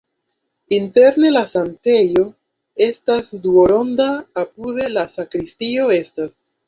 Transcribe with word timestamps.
Interne 0.77 1.29
la 1.33 1.43
sanktejo 1.51 2.25
estas 2.87 3.29
duonronda, 3.45 4.09
apude 4.45 4.89
la 4.95 5.05
sakristio 5.13 5.87
estas. 6.01 6.35